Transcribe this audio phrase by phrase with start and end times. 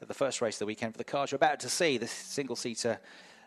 [0.00, 2.98] the first race of the weekend for the cars you're about to see, the single-seater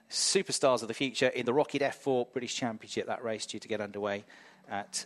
[0.10, 3.06] superstars of the future in the ROKiT F4 British Championship.
[3.06, 4.24] That race due to get underway
[4.70, 5.06] at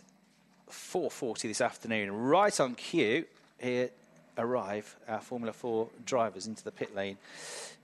[0.70, 2.10] 4.40 this afternoon.
[2.10, 3.26] Right on cue,
[3.58, 3.90] here
[4.38, 7.18] arrive our Formula 4 drivers into the pit lane,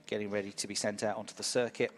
[0.07, 1.91] getting ready to be sent out onto the circuit.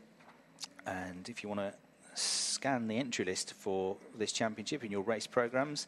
[0.85, 1.73] And if you want to
[2.15, 5.87] scan the entry list for this championship in your race programs,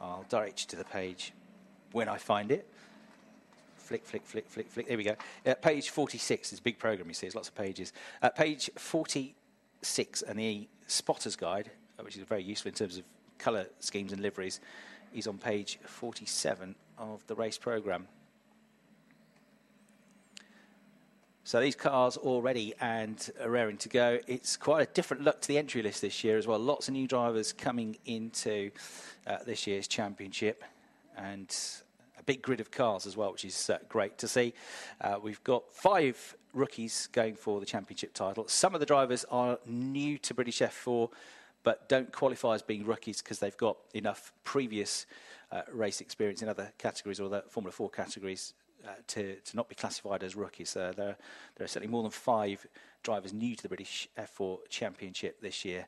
[0.00, 1.32] I'll direct you to the page
[1.92, 2.68] when I find it.
[3.84, 4.88] Flick, flick, flick, flick, flick.
[4.88, 5.14] There we go.
[5.44, 7.92] Uh, page 46 is a big program, you see, there's lots of pages.
[8.22, 13.04] Uh, page 46 and the spotter's guide, uh, which is very useful in terms of
[13.36, 14.60] colour schemes and liveries,
[15.14, 18.08] is on page 47 of the race program.
[21.46, 24.18] So these cars all ready and are raring to go.
[24.26, 26.58] It's quite a different look to the entry list this year as well.
[26.58, 28.70] Lots of new drivers coming into
[29.26, 30.64] uh, this year's championship
[31.18, 31.54] and
[32.26, 34.54] big grid of cars as well, which is uh, great to see.
[35.00, 38.46] Uh, we've got five rookies going for the championship title.
[38.48, 41.10] Some of the drivers are new to British F4
[41.64, 45.06] but don't qualify as being rookies because they've got enough previous
[45.50, 48.52] uh, race experience in other categories or the Formula 4 categories
[48.86, 50.76] uh, to, to not be classified as rookies.
[50.76, 51.16] Uh, there,
[51.56, 52.66] there are certainly more than five
[53.02, 55.86] drivers new to the British F4 Championship this year,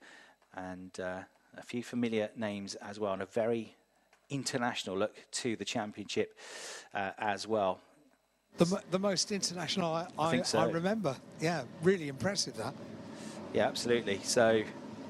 [0.55, 1.20] and uh,
[1.57, 3.77] a few familiar names as well, and a very
[4.31, 6.39] international look to the championship
[6.95, 7.81] uh, as well.
[8.59, 10.59] The, the most international I, I, I, so.
[10.61, 11.17] I remember.
[11.41, 12.75] Yeah, really impressive that.
[13.53, 14.21] Yeah, absolutely.
[14.23, 14.63] So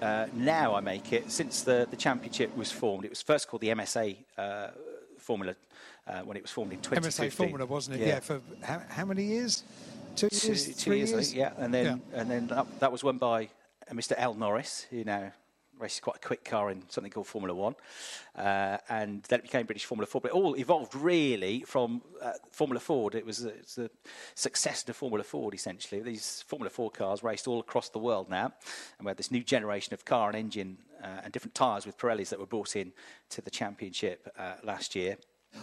[0.02, 3.62] uh, now I make it, since the, the championship was formed, it was first called
[3.62, 4.68] the MSA uh,
[5.18, 5.54] Formula
[6.06, 7.28] uh, when it was formed in 2015.
[7.28, 8.00] MSA Formula, wasn't it?
[8.00, 9.62] Yeah, yeah for how, how, many years?
[10.16, 10.76] Two, two years?
[10.76, 11.34] Two years, years?
[11.34, 11.52] yeah.
[11.56, 12.20] And then, yeah.
[12.20, 13.48] And then that, that was won by
[13.92, 14.14] Mr.
[14.16, 14.34] L.
[14.34, 15.32] Norris, who now
[15.78, 17.74] races quite a quick car in something called Formula One,
[18.36, 20.20] uh, and then it became British Formula Four.
[20.20, 23.14] But it all evolved really from uh, Formula Ford.
[23.14, 23.90] It was, it's the
[24.34, 26.00] successor to Formula Ford essentially.
[26.00, 28.52] These Formula Four cars raced all across the world now,
[28.98, 31.98] and we had this new generation of car and engine uh, and different tyres with
[31.98, 32.92] Pirellis that were brought in
[33.30, 35.16] to the championship uh, last year.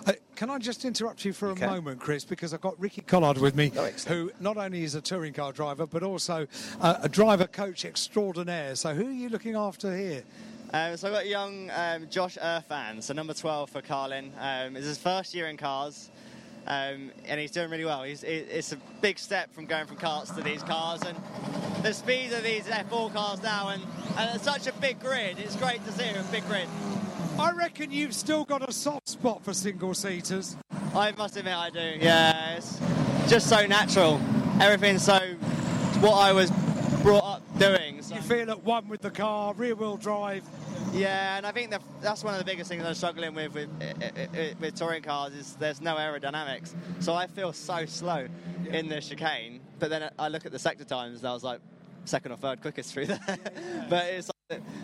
[0.05, 2.25] Uh, can I just interrupt you for a moment, Chris?
[2.25, 5.51] Because I've got Ricky Collard with me, oh, who not only is a touring car
[5.51, 6.47] driver, but also
[6.81, 8.75] uh, a driver coach extraordinaire.
[8.75, 10.23] So, who are you looking after here?
[10.73, 14.33] Um, so, I've got young um, Josh Irfan, so number 12 for Carlin.
[14.39, 16.09] Um, it's his first year in cars.
[16.65, 18.03] Um, and he's doing really well.
[18.03, 21.17] He's, it's a big step from going from karts to these cars, and
[21.83, 23.83] the speed of these F4 cars now, and,
[24.17, 25.39] and it's such a big grid.
[25.39, 26.69] It's great to see a big grid.
[27.39, 30.55] I reckon you've still got a soft spot for single seaters.
[30.95, 31.97] I must admit I do.
[31.99, 32.79] Yeah, it's
[33.27, 34.21] just so natural.
[34.61, 35.19] Everything's so
[35.99, 36.51] what I was
[37.01, 38.01] brought up doing.
[38.01, 38.15] So.
[38.15, 40.43] You feel at one with the car, rear wheel drive.
[40.93, 43.69] Yeah, and I think that's one of the biggest things I'm struggling with with,
[44.59, 46.75] with touring cars is there's no aerodynamics.
[46.99, 48.27] So I feel so slow
[48.63, 48.73] yeah.
[48.73, 51.59] in the chicane, but then I look at the sector times and I was like
[52.05, 53.19] second or third quickest through there.
[53.89, 54.29] but it's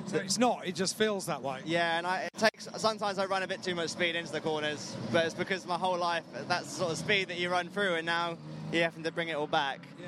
[0.05, 0.65] so it's not.
[0.65, 1.59] It just feels that way.
[1.65, 2.67] Yeah, and I, it takes.
[2.77, 5.77] Sometimes I run a bit too much speed into the corners, but it's because my
[5.77, 8.37] whole life that's the sort of speed that you run through, and now
[8.71, 9.81] you're having to bring it all back.
[9.99, 10.05] Yeah,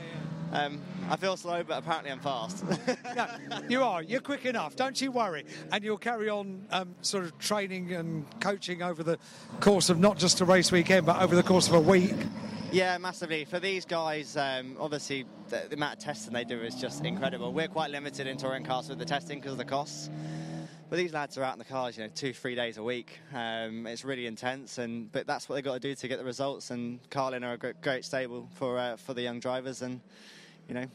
[0.54, 0.66] yeah.
[0.66, 2.64] Um, I feel slow, but apparently I'm fast.
[3.16, 3.28] no,
[3.68, 4.02] you are.
[4.02, 4.76] You're quick enough.
[4.76, 5.46] Don't you worry.
[5.72, 9.18] And you'll carry on um, sort of training and coaching over the
[9.60, 12.16] course of not just a race weekend, but over the course of a week.
[12.72, 13.44] Yeah, massively.
[13.44, 17.52] For these guys, um, obviously, the, the, amount of testing they do is just incredible.
[17.52, 20.10] We're quite limited in touring cars with the testing because of the costs.
[20.90, 23.20] But these lads are out in the cars, you know, two, three days a week.
[23.34, 26.24] Um, it's really intense, and but that's what they've got to do to get the
[26.24, 26.72] results.
[26.72, 30.00] And Carlin are a great, great stable for uh, for the young drivers, and
[30.70, 30.86] you know,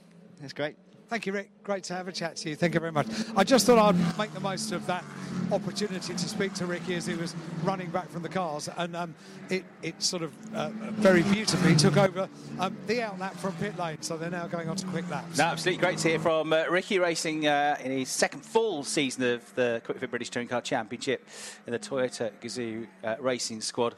[0.43, 0.77] it's great.
[1.09, 1.51] Thank you, Rick.
[1.63, 2.57] Great to have a chat to you.
[2.57, 3.07] Thank you very much.
[3.37, 5.05] I just thought I'd make the most of that
[5.53, 9.15] opportunity to speak to Ricky as he was running back from the cars, and um,
[9.49, 12.29] it, it sort of uh, very beautifully took over
[12.59, 15.39] um, the outlap from pit lane, so they're now going on to quick laps.
[15.39, 19.35] No, absolutely great to hear from uh, Ricky racing uh, in his second full season
[19.35, 21.25] of the Kwik Fit British Touring Car Championship
[21.67, 23.95] in the Toyota Gazoo uh, Racing Squad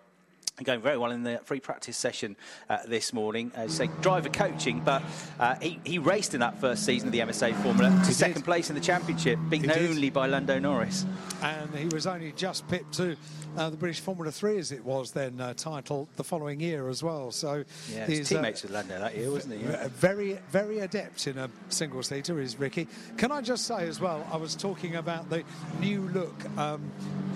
[0.64, 2.36] going very well in the free practice session
[2.68, 3.52] uh, this morning.
[3.54, 5.02] As say, driver coaching, but
[5.38, 8.36] uh, he, he raced in that first season of the MSA Formula to he second
[8.36, 8.44] did.
[8.44, 11.04] place in the championship, beaten only by Lando Norris.
[11.42, 13.16] And he was only just pipped to
[13.56, 17.02] uh, the British Formula 3 as it was then uh, title the following year as
[17.02, 17.30] well.
[17.32, 19.66] So yeah, his teammates with Lando that year, wasn't he?
[19.66, 19.88] Yeah.
[19.88, 22.86] Very, very adept in a single seater is Ricky.
[23.16, 25.42] Can I just say as well, I was talking about the
[25.80, 26.90] new look um,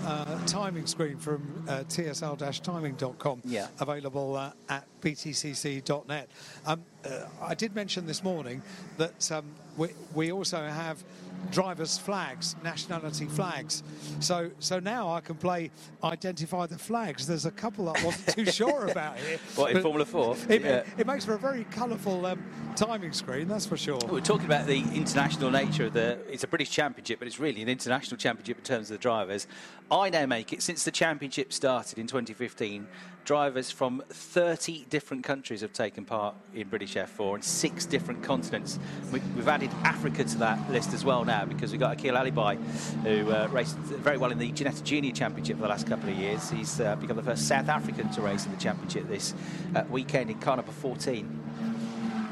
[0.04, 3.68] uh, timing screen from uh, TSL-timing.com yeah.
[3.80, 6.30] available uh, at btcc.net.
[6.66, 8.62] Um, uh, I did mention this morning
[8.96, 9.44] that um,
[9.76, 11.02] we, we also have
[11.50, 13.82] drivers' flags, nationality flags.
[14.20, 15.70] So so now I can play
[16.04, 17.26] identify the flags.
[17.26, 19.38] There's a couple I wasn't too sure about here.
[19.56, 20.36] What in Formula Four?
[20.48, 20.84] It, yeah.
[20.96, 22.42] it, makes for a very colourful um,
[22.76, 23.98] timing screen, that's for sure.
[24.08, 26.18] We're talking about the international nature of the.
[26.30, 29.46] It's a British Championship, but it's really an international championship in terms of the drivers.
[29.90, 32.86] I now make it since the championship started in 2015
[33.24, 38.78] drivers from 30 different countries have taken part in British F4 and six different continents.
[39.12, 42.56] We, have added Africa to that list as well now because we've got Akil Alibhai,
[43.02, 46.16] who uh, raced very well in the Ginetta Junior Championship for the last couple of
[46.16, 46.50] years.
[46.50, 49.34] He's uh, become the first South African to race in the championship this
[49.74, 51.41] uh, weekend in car number 14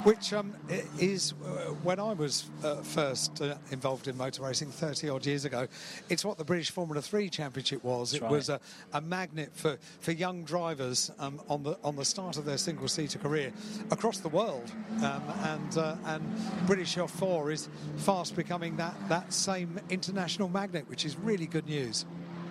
[0.05, 0.55] which um,
[0.99, 5.44] is uh, when I was uh, first uh, involved in motor racing 30 odd years
[5.44, 5.67] ago.
[6.08, 8.12] It's what the British Formula 3 Championship was.
[8.12, 8.32] That's it right.
[8.32, 8.61] was a,
[8.93, 12.88] a, magnet for, for young drivers um, on the on the start of their single
[12.88, 13.52] seater career
[13.91, 14.70] across the world,
[15.02, 16.23] um, and uh, and
[16.67, 22.06] British F4 is fast becoming that that same international magnet, which is really good news.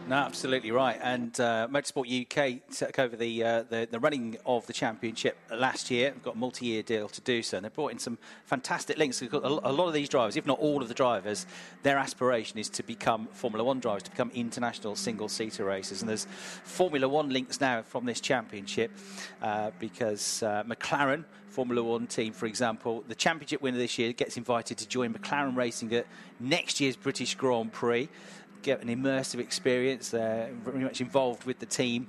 [0.10, 1.00] No, absolutely right.
[1.04, 5.92] And uh, Motorsport UK took over the, uh, the, the running of the championship last
[5.92, 6.14] year.
[6.16, 9.20] We've got a multi-year deal to do so, and they brought in some fantastic links.
[9.20, 11.46] Because a lot of these drivers, if not all of the drivers,
[11.84, 16.02] their aspiration is to become Formula One drivers, to become international single-seater racers.
[16.02, 16.26] And there's
[16.64, 18.90] Formula One links now from this championship
[19.44, 21.24] uh, because uh, McLaren.
[21.50, 25.58] Formula One team, for example, the championship winner this year gets invited to join McLaren
[25.58, 26.06] Racing at
[26.40, 28.08] next year's British Grand Prix
[28.62, 30.10] get an immersive experience.
[30.10, 32.08] They're very much involved with the team.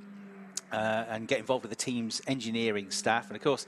[0.73, 3.27] Uh, and get involved with the team's engineering staff.
[3.27, 3.67] And of course,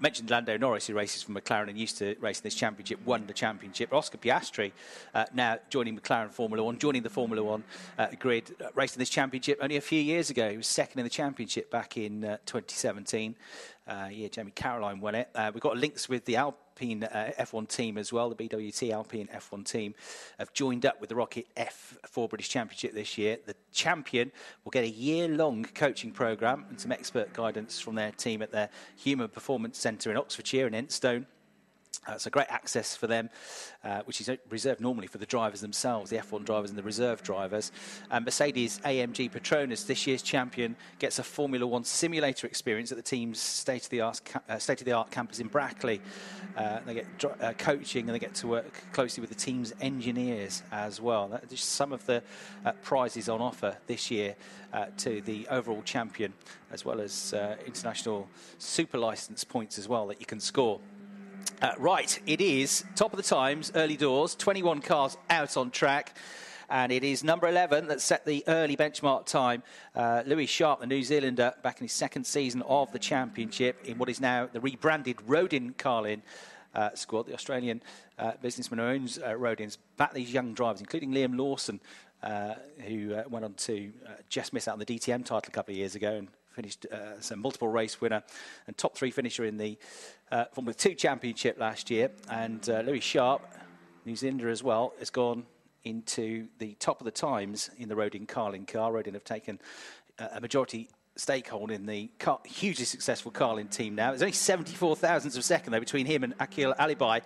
[0.00, 3.24] mentioned Lando Norris, who races for McLaren and used to race in this championship, won
[3.28, 3.92] the championship.
[3.92, 4.72] Oscar Piastri
[5.14, 7.62] uh, now joining McLaren Formula One, joining the Formula One
[7.98, 10.50] uh, grid, uh, racing this championship only a few years ago.
[10.50, 13.36] He was second in the championship back in uh, 2017.
[13.90, 15.28] Uh, yeah, Jamie Caroline won it.
[15.34, 18.30] Uh, we've got links with the Alpine uh, F1 team as well.
[18.30, 19.96] The BWT Alpine F1 team
[20.38, 23.38] have joined up with the ROKiT F4 British Championship this year.
[23.44, 24.30] The champion
[24.62, 28.68] will get a year-long coaching program and some expert guidance from their team at their
[28.96, 31.26] Human Performance Centre in Oxfordshire and Enstone.
[32.06, 33.28] Uh, so great access for them,
[33.84, 37.22] uh, which is reserved normally for the drivers themselves, the F1 drivers and the reserve
[37.22, 37.72] drivers.
[38.10, 43.02] And Mercedes AMG Petronas, this year's champion, gets a Formula One simulator experience at the
[43.02, 46.00] team's state-of-the-art, uh, state-of-the-art campus in Brackley.
[46.56, 47.06] Uh, they get
[47.42, 51.38] uh, coaching and they get to work closely with the team's engineers as well.
[51.50, 52.22] Just some of the
[52.64, 54.36] uh, prizes on offer this year
[54.96, 56.32] to the overall champion,
[56.70, 57.34] as well as
[57.66, 58.28] international
[58.58, 60.80] super license points as well that you can score.
[61.62, 66.16] Uh, right, it is top of the times, early doors, 21 cars out on track.
[66.70, 69.62] And it is number 11 that set the early benchmark time.
[69.94, 73.98] Uh, Louis Sharp, the New Zealander, back in his second season of the championship in
[73.98, 76.22] what is now the rebranded Rodin Carlin
[76.74, 77.26] uh, squad.
[77.26, 77.82] The Australian
[78.18, 81.78] uh, businessman who owns uh, Rodin's back these young drivers, including Liam Lawson,
[82.22, 82.54] uh,
[82.86, 83.92] who went on to
[84.30, 87.18] just miss out on the DTM title a couple of years ago and finished uh,
[87.18, 88.22] as a multiple race winner
[88.66, 89.78] and top three finisher in the
[90.30, 92.10] uh, Formula 2 Championship last year.
[92.30, 93.42] And uh, Louis Sharp,
[94.04, 95.44] New Zealander as well, has gone
[95.84, 98.92] into the top of the times in the Rodin Carlin car.
[98.92, 99.58] Rodin have taken
[100.18, 100.88] uh, a majority
[101.20, 104.10] stakeholder in the car, hugely successful Carlin team now.
[104.10, 107.20] There's only 74 thousandths of a second, though, between him and Akil Alibhai,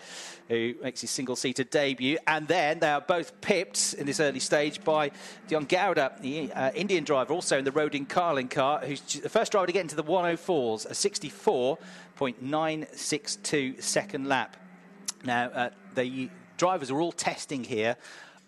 [0.49, 2.19] who makes his single-seater debut.
[2.27, 5.13] And then they are both pipped in this early stage by
[5.47, 9.53] Dion Gowda, the uh, Indian driver, also in the Rodin Carlin car, who's the first
[9.53, 14.57] driver to get into the 104s, a 64.962 second lap.
[15.25, 17.97] Now, uh, the drivers are all testing here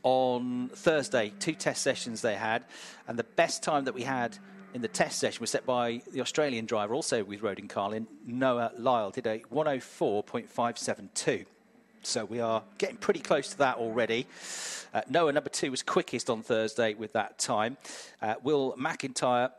[0.02, 2.66] on Thursday, two test sessions they had,
[3.08, 4.36] and the best time that we had
[4.76, 8.72] in the test session was set by the Australian driver, also with Rodin Carlin, Noah
[8.76, 11.46] Lyle, did a 104.572.
[12.02, 14.26] So we are getting pretty close to that already.
[14.92, 17.78] Uh, Noah, number two, was quickest on Thursday with that time.
[18.20, 19.50] Uh, Will McIntyre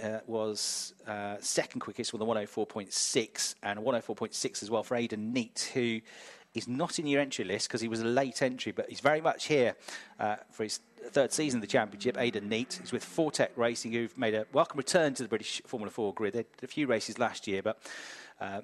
[0.00, 5.34] uh, was uh, second quickest with a 104.6 and a 104.6 as well for Aidan
[5.34, 6.00] Neate, who
[6.54, 9.20] is not in your entry list because he was a late entry, but he's very
[9.20, 9.74] much here
[10.20, 12.16] uh, for his third season of the championship.
[12.18, 15.90] Aidan Neate He's with Fortec Racing, who've made a welcome return to the British Formula
[15.90, 16.34] 4 grid.
[16.34, 17.78] They did a few races last year, but
[18.40, 18.62] uh,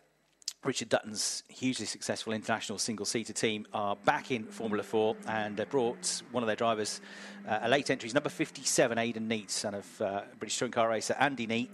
[0.66, 6.22] Richard Dutton's hugely successful international single-seater team are back in Formula 4 and they brought
[6.32, 7.00] one of their drivers,
[7.48, 11.14] uh, a late entry, number 57, Aidan Neate, son of uh, British touring car racer
[11.20, 11.68] Andy Neate,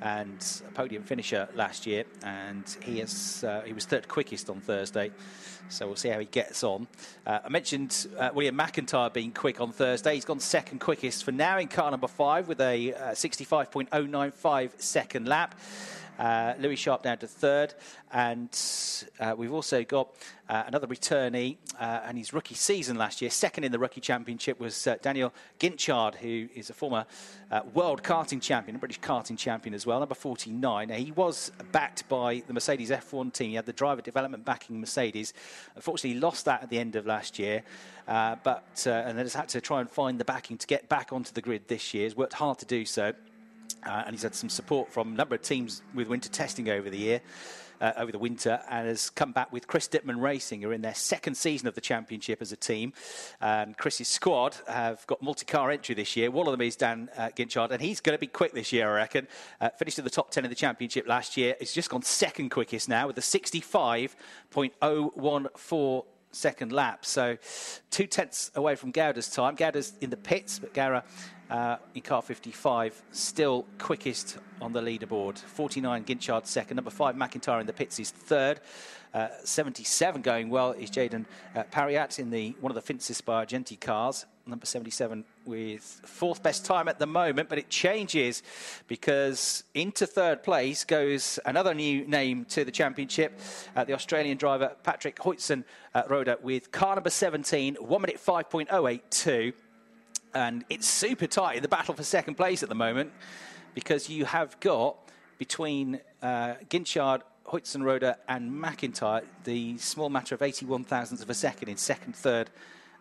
[0.00, 2.02] and a podium finisher last year.
[2.24, 5.12] And he, has, uh, he was third quickest on Thursday,
[5.68, 6.88] so we'll see how he gets on.
[7.24, 10.16] Uh, I mentioned uh, William McIntyre being quick on Thursday.
[10.16, 15.28] He's gone second quickest for now in car number five with a uh, 65.095 second
[15.28, 15.54] lap.
[16.18, 17.74] Uh, Louis Sharp down to third.
[18.12, 18.50] And
[19.18, 20.14] uh, we've also got
[20.48, 24.60] uh, another returnee, uh, and his rookie season last year, second in the rookie championship,
[24.60, 27.06] was uh, Daniel Guinchard, who is a former
[27.50, 30.88] uh, world karting champion, a British karting champion as well, number 49.
[30.88, 33.50] Now, he was backed by the Mercedes F1 team.
[33.50, 35.32] He had the driver development backing Mercedes.
[35.74, 37.62] Unfortunately, lost that at the end of last year,
[38.06, 41.32] but and then has had to try and find the backing to get back onto
[41.32, 42.04] the grid this year.
[42.04, 43.14] He's worked hard to do so.
[43.84, 46.90] Uh, and he's had some support from a number of teams with winter testing over
[46.90, 47.20] the year
[47.82, 50.82] uh, over the winter and has come back with Chris Dittmann Racing, who are in
[50.82, 52.92] their second season of the championship as a team.
[53.40, 56.30] And Chris's squad have got multi-car entry this year.
[56.30, 58.88] One of them is Dan uh, Guinchard, and he's going to be quick this year,
[58.88, 59.26] I reckon.
[59.60, 61.56] Uh, finished in the top 10 of the championship last year.
[61.58, 67.04] He's just gone second quickest now with a 65.014 second lap.
[67.04, 67.36] So
[67.90, 69.54] two tenths away from Gowda's time.
[69.54, 71.02] Gowda's in the pits, but Gowda
[71.52, 75.38] uh, in car 55, still quickest on the leaderboard.
[75.38, 76.76] 49 Guinchard second.
[76.76, 78.60] Number five McIntyre in the pits is third.
[79.12, 83.44] Uh, 77 going well is Jaden uh, Pariat in the one of the Phinsys by
[83.44, 84.24] Argenti cars.
[84.46, 88.42] Number 77 with fourth best time at the moment, but it changes
[88.88, 93.38] because into third place goes another new name to the championship,
[93.76, 99.52] uh, the Australian driver Patrick Hoytson uh, Roda with car number 17, 1 minute 5.082
[100.34, 103.12] and it's super tight in the battle for second place at the moment
[103.74, 104.96] because you have got
[105.38, 107.22] between uh, Guinchard,
[107.76, 112.50] Roda, and McIntyre the small matter of 81 thousandths of a second in second, third,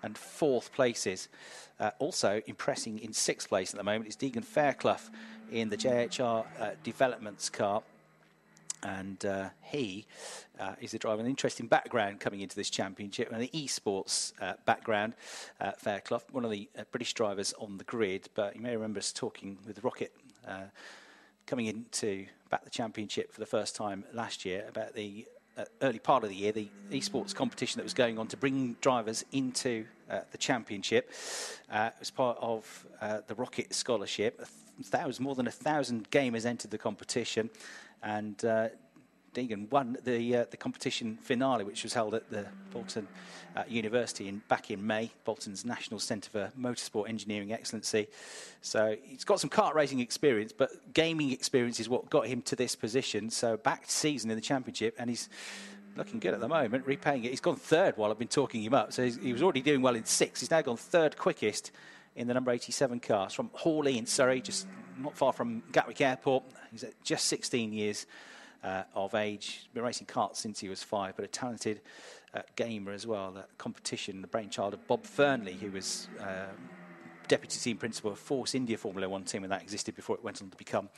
[0.03, 1.29] and fourth places.
[1.79, 5.09] Uh, also impressing in sixth place at the moment is Deagen Fairclough
[5.51, 7.83] in the JHR uh, Developments car
[8.83, 10.05] and uh, he
[10.61, 14.53] uh, is a driver, an interesting background coming into this championship, and an esports uh,
[14.65, 15.15] background.
[15.59, 18.99] Uh, Fairclough, one of the uh, British drivers on the grid, but you may remember
[18.99, 20.11] us talking with ROKiT
[20.47, 20.61] uh,
[21.47, 25.25] coming into back the championship for the first time last year about the
[25.57, 28.77] uh, early part of the year, the esports competition that was going on to bring
[28.81, 29.85] drivers into
[30.31, 31.09] the championship.
[31.69, 32.85] as part of
[33.27, 37.49] the ROKiT Scholarship, a thousand, more than a thousand gamers entered the competition
[38.03, 38.69] and uh,
[39.33, 43.07] Deagen won the uh, the competition finale, which was held at the Bolton
[43.55, 45.11] uh, University in, back in May.
[45.23, 48.07] Bolton's National Centre for Motorsport Engineering Excellency.
[48.61, 52.55] So he's got some kart racing experience, but gaming experience is what got him to
[52.55, 53.29] this position.
[53.29, 55.29] So back season in the championship, and he's
[55.95, 57.31] looking good at the moment, repaying it.
[57.31, 58.93] He's gone third while I've been talking him up.
[58.93, 60.39] So he was already doing well in six.
[60.39, 61.71] He's now gone third quickest
[62.15, 63.25] in the number 87 car.
[63.25, 64.67] It's from Horley in Surrey, just
[64.99, 66.43] not far from Gatwick Airport.
[66.71, 68.05] He's at just 16 years
[68.63, 69.67] uh, of age.
[69.73, 71.81] Been racing karts since he was five, but a talented
[72.33, 73.31] uh, gamer as well.
[73.31, 76.47] That competition, the brainchild of Bob Fernley, who was uh,
[77.27, 80.41] deputy team principal of Force India Formula One team, and that existed before it went
[80.41, 80.89] on to become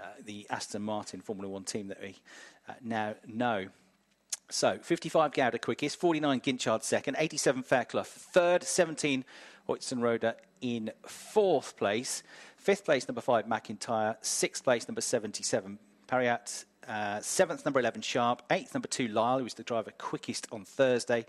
[0.00, 2.16] uh, the Aston Martin Formula One team that we
[2.68, 3.66] uh, now know.
[4.48, 9.24] So, 55 Gowda quickest, 49 Guinchard second, 87 Fairclough third, 17
[9.68, 12.22] Heuzenroeder in fourth place.
[12.56, 14.16] Fifth place, number five, McIntyre.
[14.20, 16.64] Sixth place, number 77, Pariat.
[16.88, 18.42] Uh, seventh, number 11, Sharp.
[18.50, 21.26] Eighth, number two, Lyle, who was the driver quickest on Thursday.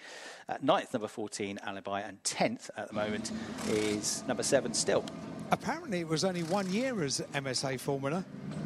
[0.47, 2.07] Uh, ninth, number 14, Alibhai.
[2.07, 3.31] And tenth at the moment
[3.69, 5.07] is number seven, Stilp.
[5.51, 8.23] Apparently, it was only one year as MSA Formula.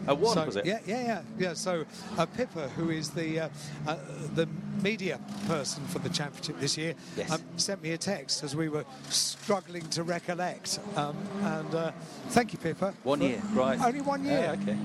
[0.07, 0.65] A one, so, was it?
[0.65, 1.21] Yeah, yeah, yeah.
[1.38, 1.53] yeah.
[1.53, 1.86] So,
[2.17, 3.50] uh, Pippa, who is the uh,
[3.88, 3.98] uh,
[4.33, 4.48] the
[4.81, 7.29] media person for the championship this year, yes.
[7.29, 10.79] um, sent me a text as we were struggling to recollect.
[10.95, 11.91] Um, and uh,
[12.29, 12.95] thank you, Pippa.
[13.03, 13.79] One year, right?
[13.79, 14.57] Only one year.
[14.60, 14.77] okay.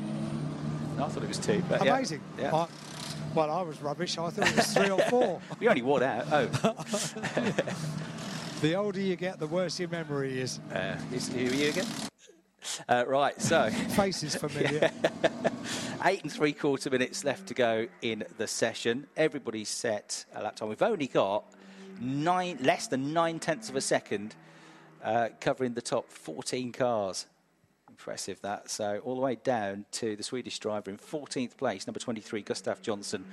[0.97, 1.62] No, I thought it was two.
[1.69, 2.23] But Amazing.
[2.38, 2.55] Yeah.
[2.55, 2.67] I,
[3.35, 4.17] well, I was rubbish.
[4.17, 5.43] I thought it was three or four.
[5.61, 6.26] we only wore out.
[6.33, 6.47] Oh.
[8.62, 10.59] the older you get, the worse your memory is.
[10.73, 11.87] Uh, is who are you again?
[12.88, 13.69] Uh, right, so.
[13.91, 14.91] Faces familiar.
[16.05, 19.07] Eight and three quarter minutes left to go in the session.
[19.19, 20.71] Everybody's set a lap time.
[20.71, 21.45] We've only got
[22.00, 24.35] nine, less than nine tenths of a second
[25.05, 27.26] uh, covering the top 14 cars.
[27.99, 28.71] Impressive that.
[28.71, 32.83] So all the way down to the Swedish driver in 14th place, number 23, Gustav
[32.83, 33.25] Jonsson.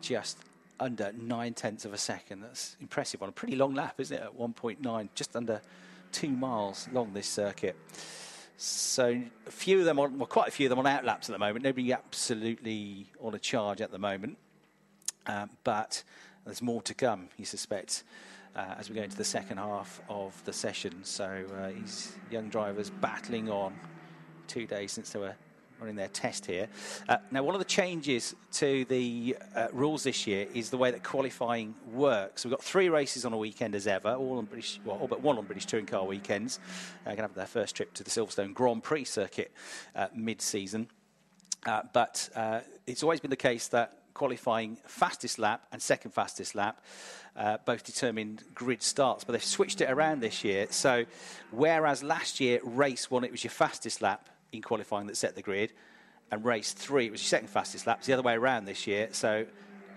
[0.00, 0.38] Just
[0.80, 2.40] under nine tenths of a second.
[2.40, 4.22] That's impressive on a pretty long lap, isn't it?
[4.22, 5.60] At 1.9, just under
[6.12, 7.76] two miles long this circuit.
[8.56, 11.32] So a few of them on, well, quite a few of them on outlaps at
[11.32, 11.62] the moment.
[11.62, 14.38] Nobody absolutely on a charge at the moment,
[15.26, 16.04] um, but
[16.46, 17.28] there's more to come.
[17.36, 18.02] He suspects
[18.56, 21.04] uh, as we go into the second half of the session.
[21.04, 23.74] So uh, these young drivers battling on.
[24.48, 25.34] Two days since they were
[25.82, 26.68] running their test here.
[27.08, 30.90] Uh, now, one of the changes to the uh, rules this year is the way
[30.90, 32.44] that qualifying works.
[32.44, 35.22] We've got three races on a weekend as ever, all on British, well, all but
[35.22, 36.60] one on British Touring Car weekends.
[37.04, 39.50] Uh, going to have their first trip to the Silverstone Grand Prix circuit
[39.96, 40.86] uh, mid-season.
[41.66, 46.54] Uh, but uh, it's always been the case that qualifying fastest lap and second fastest
[46.54, 46.82] lap
[47.36, 50.66] uh, both determined grid starts, but they've switched it around this year.
[50.70, 51.04] So,
[51.50, 55.42] whereas last year, race one, it was your fastest lap in qualifying that set the
[55.42, 55.72] grid,
[56.30, 57.98] and race three, it was your second fastest lap.
[57.98, 59.08] It's the other way around this year.
[59.12, 59.46] So,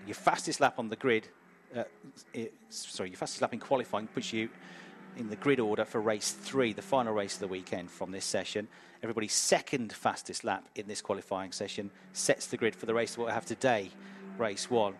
[0.06, 1.28] your fastest lap on the grid,
[1.76, 1.84] uh,
[2.32, 4.48] it, sorry, your fastest lap in qualifying puts you
[5.16, 8.24] in the grid order for race three, the final race of the weekend from this
[8.24, 8.68] session.
[9.02, 13.20] Everybody's second fastest lap in this qualifying session sets the grid for the race that
[13.20, 13.90] we'll have today,
[14.38, 14.94] race one.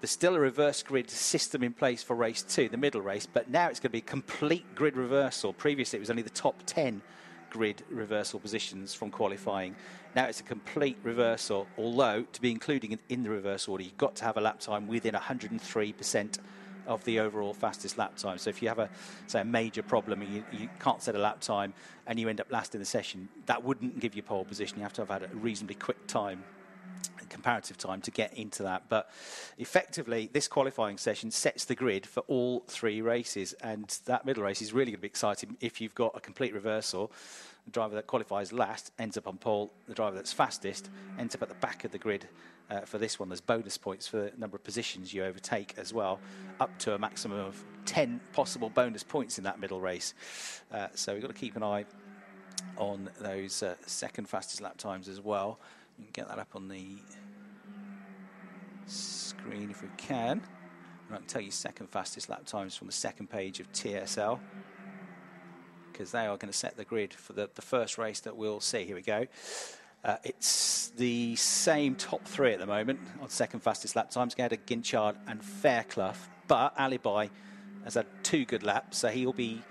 [0.00, 3.50] There's still a reverse grid system in place for race two, the middle race, but
[3.50, 5.52] now it's going to be complete grid reversal.
[5.52, 7.02] Previously, it was only the top 10
[7.50, 9.76] grid reversal positions from qualifying.
[10.16, 14.16] Now it's a complete reversal, although to be including in the reverse order, you've got
[14.16, 16.38] to have a lap time within 103%
[16.86, 18.38] of the overall fastest lap time.
[18.38, 18.88] So if you have a
[19.26, 21.74] say a major problem and you, you can't set a lap time
[22.06, 24.78] and you end up last in the session, that wouldn't give you pole position.
[24.78, 26.44] You have to have had a reasonably quick time
[27.32, 28.84] comparative time to get into that.
[28.88, 29.10] But
[29.58, 34.62] effectively, this qualifying session sets the grid for all three races, and that middle race
[34.62, 37.10] is really going to be exciting if you've got a complete reversal.
[37.64, 39.72] The driver that qualifies last ends up on pole.
[39.86, 42.28] The driver that's fastest ends up at the back of the grid
[42.70, 43.28] uh, for this one.
[43.28, 46.18] There's bonus points for the number of positions you overtake as well,
[46.60, 50.14] up to a maximum of 10 possible bonus points in that middle race.
[50.72, 51.84] Uh, so we've got to keep an eye
[52.76, 55.58] on those uh, second fastest lap times as well.
[55.98, 56.96] You can get that up on the
[58.86, 60.40] screen if we can.
[61.08, 64.38] And I can tell you second fastest lap times from the second page of TSL
[65.92, 68.60] because they are going to set the grid for the, the first race that we'll
[68.60, 68.84] see.
[68.84, 69.26] Here we go.
[70.04, 74.34] Uh, it's the same top three at the moment on second fastest lap times.
[74.34, 76.14] Gowda, Guinchard, and Fairclough.
[76.48, 77.30] But Alibhai
[77.84, 79.62] has had two good laps, so he'll be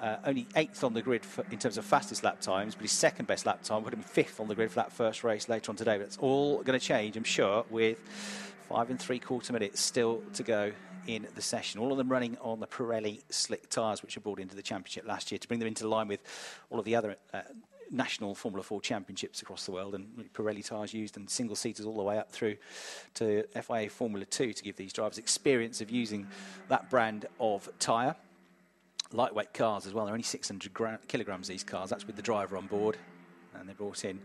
[0.00, 2.92] uh, only eighth on the grid for, in terms of fastest lap times, but his
[2.92, 5.48] second best lap time would have been fifth on the grid for that first race
[5.48, 5.96] later on today.
[5.98, 8.00] But it's all going to change, I'm sure, with
[8.68, 10.72] five and three quarter minutes still to go
[11.06, 11.80] in the session.
[11.80, 15.06] All of them running on the Pirelli slick tyres, which were brought into the championship
[15.06, 16.20] last year to bring them into line with
[16.70, 17.16] all of the other.
[17.32, 17.42] Uh,
[17.90, 21.96] national Formula 4 championships across the world and Pirelli tyres used and single seaters all
[21.96, 22.56] the way up through
[23.12, 26.26] to FIA Formula 2 to give these drivers experience of using
[26.68, 28.16] that brand of tyre
[29.12, 30.04] lightweight cars as well.
[30.06, 31.90] They're only 600 gra- kilograms, these cars.
[31.90, 32.96] That's with the driver on board.
[33.54, 34.20] And they brought in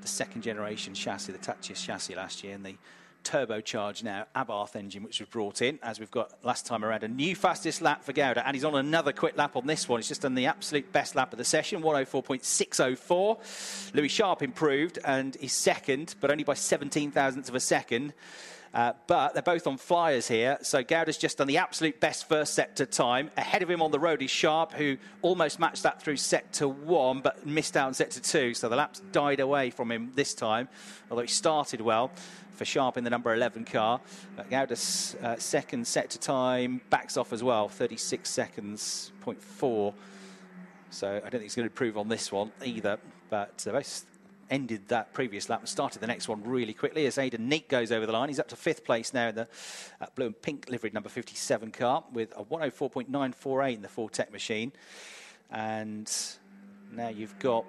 [0.00, 2.76] the second generation chassis, the Tatuus chassis last year, and the
[3.24, 7.04] turbocharged now Abarth engine, which was brought in, as we've got last time around.
[7.04, 9.98] A new fastest lap for Gowda, and he's on another quick lap on this one.
[9.98, 13.94] He's just done the absolute best lap of the session, 104.604.
[13.94, 18.12] Louis Sharp improved, and he's second, but only by 17 thousandths of a second.
[18.72, 20.56] Uh, but they're both on flyers here.
[20.62, 23.30] So Gowda's just done the absolute best first sector time.
[23.36, 27.20] Ahead of him on the road is Sharp, who almost matched that through sector one,
[27.20, 28.54] but missed out in sector two.
[28.54, 30.68] So the laps died away from him this time,
[31.10, 32.12] although he started well
[32.60, 34.02] for Sharp in the number 11 car.
[34.50, 39.94] Gowda's uh, second sector time backs off as well, 36 seconds, 0.4.
[40.90, 42.98] So I don't think he's going to improve on this one either.
[43.30, 44.04] But uh, both
[44.50, 47.90] ended that previous lap and started the next one really quickly as Aidan Neate goes
[47.92, 48.28] over the line.
[48.28, 49.48] He's up to fifth place now in the
[49.98, 54.70] uh, blue and pink liveried number 57 car with a 104.948 in the Fortec machine.
[55.50, 56.12] And
[56.92, 57.64] now you've got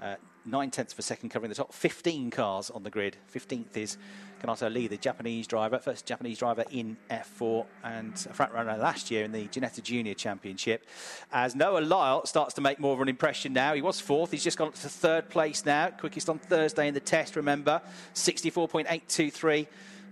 [0.00, 0.14] uh,
[0.46, 3.16] nine tenths of a second covering the top 15 cars on the grid.
[3.34, 3.98] 15th is
[4.40, 9.10] Kanato Le, the Japanese driver, first Japanese driver in F4 and a front runner last
[9.10, 10.86] year in the Ginetta Junior Championship.
[11.32, 13.74] As Noah Lyle starts to make more of an impression now.
[13.74, 15.88] He was fourth, he's just gone up to third place now.
[15.90, 17.80] Quickest on Thursday in the test, remember.
[18.14, 19.66] 64.823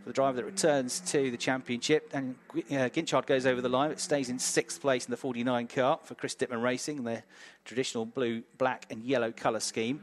[0.05, 2.11] for the driver that returns to the championship.
[2.13, 3.91] And uh, Guinchard goes over the line.
[3.91, 7.23] It stays in sixth place in the 49 car for Chris Dittmann Racing, their
[7.65, 10.03] traditional blue, black, and yellow colour scheme.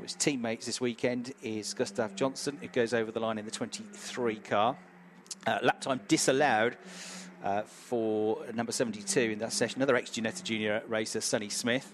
[0.00, 4.36] His teammates this weekend is Gustav Jonsson, who goes over the line in the 23
[4.36, 4.74] car.
[5.46, 6.78] Uh, lap time disallowed
[7.44, 9.80] uh, for number 72 in that session.
[9.82, 11.92] Another ex Ginetta Junior racer, Sonny Smith.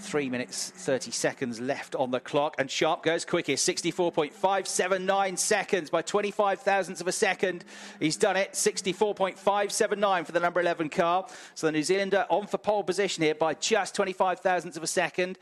[0.00, 2.54] Three minutes, 30 seconds left on the clock.
[2.58, 7.66] And Sharp goes quickest, 64.579 seconds by 25 thousandths of a second.
[8.00, 11.26] He's done it, 64.579 for the number 11 car.
[11.54, 14.86] So the New Zealander on for pole position here by just 25 thousandths of a
[14.86, 15.38] second.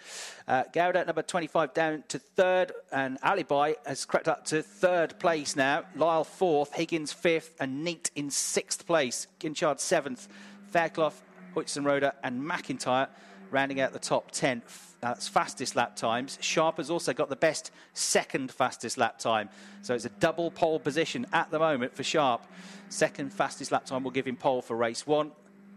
[0.48, 2.72] Uh, number 25 down to third.
[2.90, 5.84] And Alibhai has crept up to third place now.
[5.94, 9.28] Lyle fourth, Higgins fifth, and Neate in sixth place.
[9.38, 10.26] Guinchard seventh,
[10.72, 11.14] Fairclough,
[11.54, 13.06] Heuzenroeder, and McIntyre
[13.50, 14.62] rounding out the top 10.
[15.00, 16.38] That's fastest lap times.
[16.40, 19.48] Sharp has also got the best second fastest lap time.
[19.82, 22.42] So it's a double pole position at the moment for Sharp.
[22.88, 25.30] Second fastest lap time will give him pole for race one,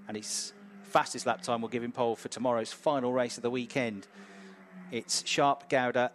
[0.07, 0.53] and his
[0.83, 4.07] fastest lap time will give him pole for tomorrow's final race of the weekend.
[4.91, 6.11] It's Sharp, Gowda,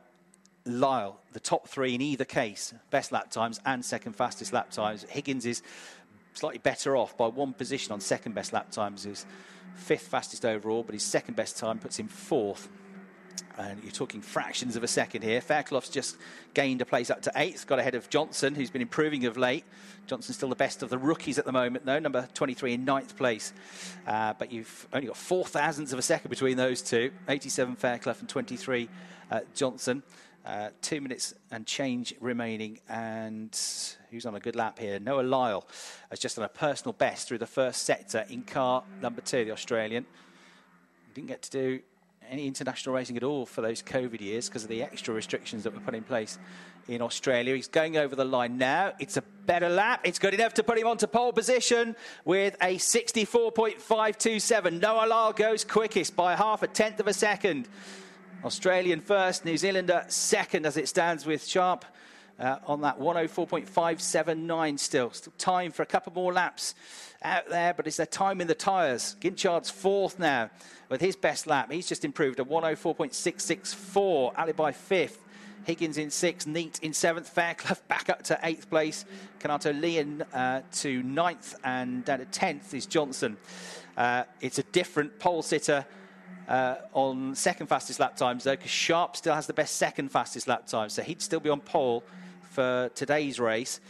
[0.66, 5.04] Lyle, the top three in either case, best lap times and second fastest lap times.
[5.08, 5.62] Higgins is
[6.34, 9.04] slightly better off by one position on second best lap times.
[9.04, 9.24] He's
[9.76, 12.68] fifth fastest overall, but his second best time puts him fourth.
[13.58, 15.40] And you're talking fractions of a second here.
[15.40, 16.18] Fairclough's just
[16.52, 19.64] gained a place up to eighth, got ahead of Jonsson, who's been improving of late.
[20.06, 23.16] Jonsson's still the best of the rookies at the moment, though, number 23 in ninth
[23.16, 23.54] place.
[24.06, 28.16] Uh, but you've only got four thousandths of a second between those two 87 Fairclough
[28.20, 28.88] and 23
[29.30, 30.02] uh, Johnson.
[30.44, 33.58] Uh, two minutes and change remaining, and
[34.16, 34.98] who's on a good lap here?
[34.98, 35.66] Noah Lyle
[36.08, 39.50] has just done a personal best through the first sector in car number two, the
[39.50, 40.06] Australian.
[41.14, 41.80] Didn't get to do
[42.30, 45.74] any international racing at all for those COVID years because of the extra restrictions that
[45.74, 46.38] were put in place
[46.88, 47.54] in Australia.
[47.54, 48.94] He's going over the line now.
[48.98, 50.00] It's a better lap.
[50.02, 54.80] It's good enough to put him onto pole position with a 64.527.
[54.80, 57.68] Noah Lyle goes quickest by half a tenth of a second.
[58.44, 61.84] Australian first, New Zealander second as it stands with Sharp
[62.38, 65.10] uh, on that 104.579 still.
[65.12, 66.74] Still time for a couple more laps
[67.22, 69.16] out there, but it's their time in the tyres.
[69.20, 70.50] Guinchard's fourth now
[70.88, 71.70] with his best lap.
[71.72, 74.34] He's just improved a 104.664.
[74.34, 75.22] Alibhai fifth.
[75.64, 79.04] Higgins in sixth, Neate in seventh, Fairclough back up to eighth place,
[79.40, 83.34] Kanato Leon uh, to ninth, and down to tenth is Jonsson.
[83.96, 85.84] Uh, it's a different pole sitter
[86.48, 90.46] uh, on second fastest lap times, though, because Sharp still has the best second fastest
[90.46, 92.04] lap time, so he'd still be on pole
[92.56, 93.80] for today's race.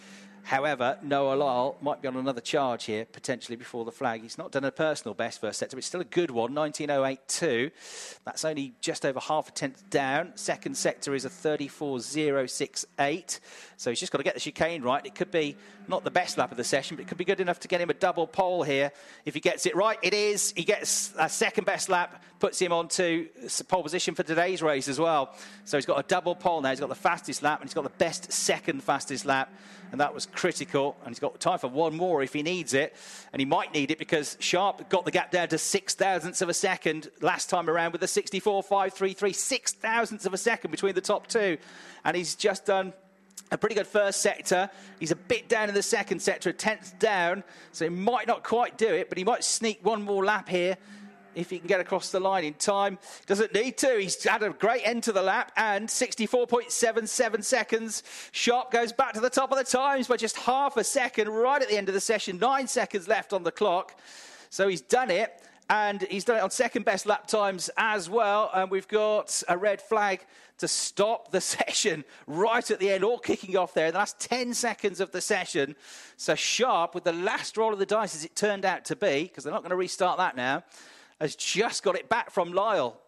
[0.42, 4.22] However, Noah Lyle might be on another charge here, potentially before the flag.
[4.22, 7.70] He's not done a personal best first sector, but it's still a good one, 19.082.
[8.24, 10.32] That's only just over half a tenth down.
[10.34, 13.40] Second sector is a 34.068.
[13.76, 15.06] So he's just got to get the chicane right.
[15.06, 15.56] It could be
[15.88, 17.80] not the best lap of the session, but it could be good enough to get
[17.80, 18.92] him a double pole here.
[19.24, 20.52] If he gets it right, it is.
[20.56, 23.28] He gets a second best lap, puts him onto
[23.68, 25.34] pole position for today's race as well.
[25.64, 26.70] So he's got a double pole now.
[26.70, 29.52] He's got the fastest lap, and he's got the best second fastest lap
[29.92, 30.96] and that was critical.
[31.04, 32.94] And he's got time for one more if he needs it,
[33.32, 36.48] and he might need it because Sharp got the gap down to six thousandths of
[36.48, 41.00] a second last time around with a 64.533, six thousandths of a second between the
[41.00, 41.58] top two,
[42.04, 42.92] and he's just done
[43.50, 44.68] a pretty good first sector.
[44.98, 48.42] He's a bit down in the second sector, a tenth down, so he might not
[48.42, 50.76] quite do it, but he might sneak one more lap here
[51.36, 52.98] if he can get across the line in time.
[53.26, 53.98] Doesn't need to.
[54.00, 58.02] He's had a great end to the lap and 64.77 seconds.
[58.32, 61.60] Sharp goes back to the top of the times by just half a second right
[61.60, 62.38] at the end of the session.
[62.38, 64.00] Nine seconds left on the clock.
[64.48, 65.42] So he's done it.
[65.68, 68.50] And he's done it on second best lap times as well.
[68.54, 70.24] And we've got a red flag
[70.58, 74.54] to stop the session right at the end, all kicking off there the last 10
[74.54, 75.74] seconds of the session.
[76.16, 79.24] So Sharp, with the last roll of the dice as it turned out to be,
[79.24, 80.62] because they're not going to restart that now,
[81.20, 83.00] has just got it back from Lyle.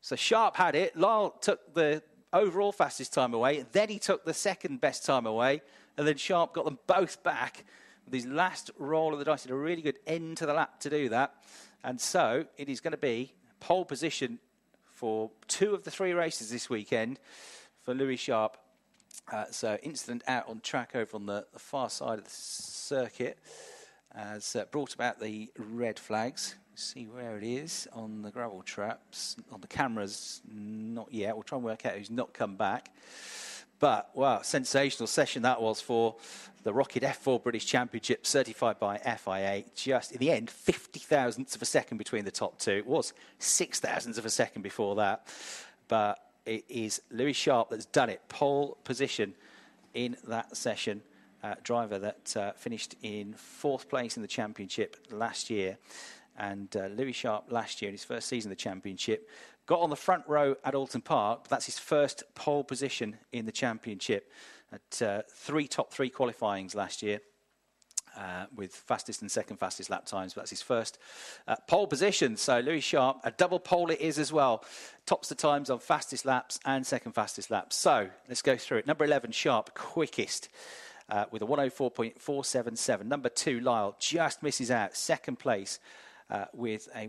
[0.00, 0.96] So Sharp had it.
[0.96, 3.64] Lyle took the overall fastest time away.
[3.72, 5.62] Then he took the second best time away.
[5.96, 7.64] And then Sharp got them both back
[8.04, 9.42] with his last roll of the dice.
[9.42, 11.34] Did a really good end to the lap to do that.
[11.84, 14.38] And so it is going to be pole position
[14.92, 17.18] for two of the three races this weekend
[17.82, 18.56] for Louis Sharp.
[19.32, 23.38] Uh, so incident out on track over on the, the far side of the circuit
[24.14, 29.36] has uh, brought about the red flags see where it is on the gravel traps.
[29.52, 31.34] On the cameras, not yet.
[31.34, 32.90] We'll try and work out who's not come back.
[33.80, 36.16] But, wow, sensational session that was for
[36.64, 39.64] the ROKiT F4 British Championship, certified by FIA.
[39.74, 42.72] Just in the end, 50 thousandths of a second between the top two.
[42.72, 45.26] It was six thousandths of a second before that.
[45.86, 48.20] But it is Louis Sharp that's done it.
[48.28, 49.34] Pole position
[49.94, 51.02] in that session.
[51.40, 55.78] Uh, driver that uh, finished in fourth place in the championship last year.
[56.36, 59.28] And uh, Louis Sharp last year in his first season of the championship
[59.68, 61.46] got on the front row at Oulton Park.
[61.48, 64.32] That's his first pole position in the championship
[64.72, 67.20] at uh, three top three qualifyings last year.
[68.16, 70.34] Uh, with fastest and second fastest lap times.
[70.34, 70.98] That's his first
[71.46, 72.36] uh, pole position.
[72.36, 74.64] So Louis Sharp, a double pole it is as well.
[75.06, 77.76] Tops the times on fastest laps and second fastest laps.
[77.76, 78.88] So let's go through it.
[78.88, 80.48] Number 11, Sharp, quickest.
[81.08, 83.04] Uh, with a 104.477.
[83.04, 84.96] Number two, Lyle, just misses out.
[84.96, 85.78] Second place
[86.30, 87.06] uh, with a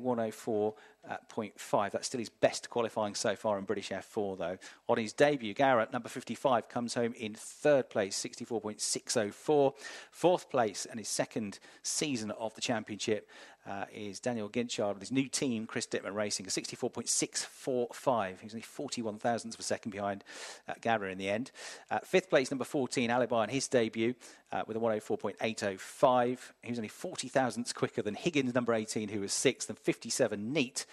[1.08, 1.86] 104.5.
[1.86, 4.58] Uh, That's still his best qualifying so far in British F4, though.
[4.88, 9.74] On his debut, Garrett, number 55, comes home in third place, 64.604.
[10.12, 13.30] Fourth place and his second season of the championship
[13.70, 18.40] uh, is Daniel Guinchard with his new team, Chris Dittmann Racing, a 64.645.
[18.42, 20.24] He's only 41 thousandths of a second behind
[20.68, 21.52] uh, in the end.
[21.92, 24.16] Uh, fifth place, number 14, Alibhai on his debut
[24.52, 26.40] uh, with a 104.805.
[26.64, 30.54] He was only 40 thousandths quicker than Higgins, number 18, who was sixth, and 57
[30.54, 30.86] Neate.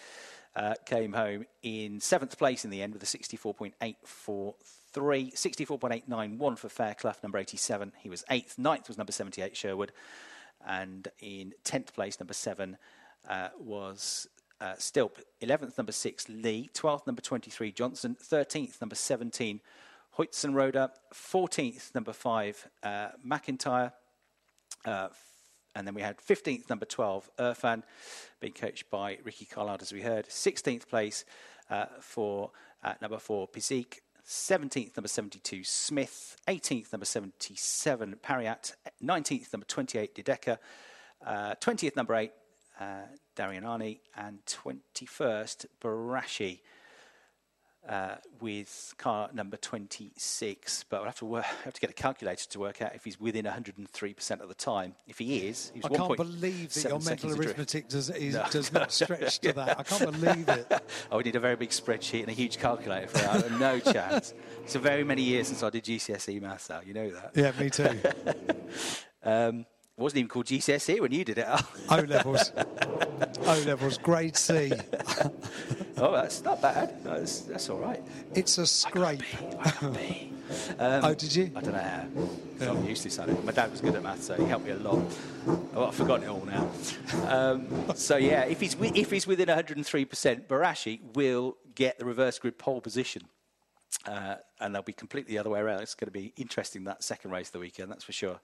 [0.54, 4.54] Uh, came home in seventh place in the end with a 64.843.
[4.94, 7.92] 64.891 for Fairclough, number 87.
[7.98, 8.56] He was eighth.
[8.58, 9.92] Ninth was number 78, Sherwood.
[10.66, 12.76] And in 10th place, number seven,
[13.28, 14.28] uh, was
[14.60, 15.20] uh, Stilp.
[15.42, 16.64] 11th, number six, Le.
[16.74, 18.16] 12th, number 23, Jonsson.
[18.18, 19.60] 13th, number 17,
[20.18, 23.92] Hoytson 14th, number five, uh, McIntyre.
[24.84, 25.08] Uh,
[25.74, 27.82] and then we had 15th, number 12, Irfan,
[28.40, 30.26] being coached by Ricky Collard, as we heard.
[30.26, 31.24] 16th place
[31.68, 32.50] uh, for
[32.82, 34.00] uh, number four, Pizik.
[34.26, 36.36] 17th, number 72, Smith.
[36.48, 38.74] 18th, number 77, Pariat.
[39.02, 40.58] 19th, number 28, Dideka.
[41.24, 42.32] 20th, uh, number 8,
[42.80, 42.84] uh,
[43.36, 44.00] Darian Arnie.
[44.16, 46.60] And 21st, Barashi
[47.88, 52.46] uh, with car number 26, but I'll have to, work, have to get a calculator
[52.48, 54.94] to work out if he's within 103% of the time.
[55.06, 58.44] If he is, I can't believe that your mental arithmetic does, is, no.
[58.50, 59.80] does not stretch to that.
[59.80, 60.82] I can't believe it.
[61.10, 63.52] oh, we need a very big spreadsheet and a huge calculator for that.
[63.52, 64.34] no chance.
[64.62, 66.80] It's a very many years since I did GCSE maths now.
[66.84, 67.30] You know that.
[67.34, 68.00] Yeah, me too.
[69.22, 71.46] um, wasn't even called GCSE when you did it.
[71.90, 72.52] o levels.
[72.56, 74.72] o levels, grade C.
[75.96, 77.02] oh, that's not bad.
[77.02, 78.02] That's, that's all right.
[78.34, 79.22] It's a scrape.
[79.92, 80.32] B.
[80.78, 81.50] Um, oh, did you?
[81.56, 82.06] I don't know how.
[82.60, 82.70] Yeah.
[82.70, 83.44] I'm used to something.
[83.44, 85.02] My dad was good at maths, so he helped me a lot.
[85.74, 86.70] Oh, I've forgotten it all now.
[87.26, 92.58] Um, so yeah, if he's if he's within 103%, Barashi will get the reverse grid
[92.58, 93.22] pole position.
[94.04, 95.80] Uh, and they'll be completely the other way around.
[95.80, 98.38] It's going to be interesting that second race of the weekend, that's for sure.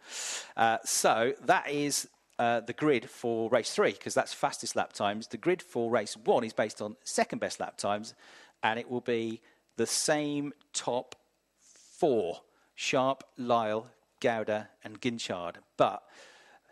[0.57, 5.29] Uh, so that is uh, the grid for race three because that's fastest lap times.
[5.29, 8.15] The grid for race one is based on second best lap times,
[8.63, 9.41] and it will be
[9.77, 11.15] the same top
[11.61, 12.41] four:
[12.75, 13.87] Sharp, Lyle,
[14.21, 15.57] Gowda, and Guinchard.
[15.77, 16.03] But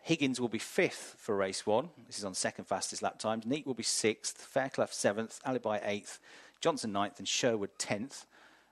[0.02, 1.90] Higgins will be fifth for race one.
[2.06, 3.44] This is on second fastest lap times.
[3.44, 6.18] Neate will be sixth, Fairclough seventh, Alibhai eighth,
[6.60, 8.26] Jonsson ninth, and Sherwood tenth.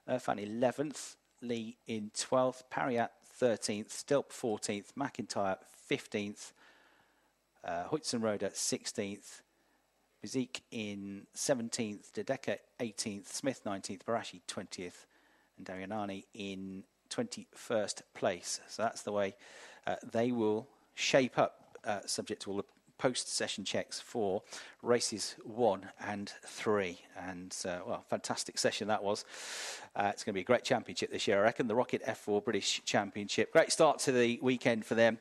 [0.09, 5.57] Irfan 11th, Le in 12th, Pariat 13th, Stilp 14th, McIntyre
[5.89, 6.51] 15th,
[7.63, 9.41] uh, Heuzenroeder 16th,
[10.23, 15.05] Bizik in 17th, Dedeka 18th, Smith 19th, Barashi 20th,
[15.57, 18.59] and Daryanani in 21st place.
[18.67, 19.35] So that's the way
[19.85, 22.65] uh, they will shape up, uh, subject to all the
[22.99, 24.43] post-session checks for
[24.83, 26.99] races one and three.
[27.17, 29.25] And, uh, well, fantastic session that was.
[29.95, 31.67] Uh, it's going to be a great championship this year, I reckon.
[31.67, 33.51] The ROKiT F4 British Championship.
[33.51, 35.17] Great start to the weekend for them.